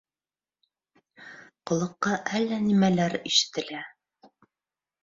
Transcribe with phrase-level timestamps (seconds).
[1.71, 3.85] Ҡолаҡҡа әллә нимәләр ишетелә.